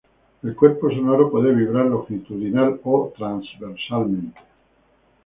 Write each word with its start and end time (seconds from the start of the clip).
El 0.41 0.55
cuerpo 0.55 0.89
sonoro 0.89 1.29
puede 1.29 1.53
vibrar 1.53 1.85
longitudinal 1.85 2.81
o 2.85 3.13
transversalmente. 3.15 4.39